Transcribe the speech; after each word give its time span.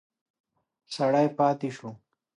سړی 0.95 1.27
پاتې 1.37 1.69
شو. 1.77 1.89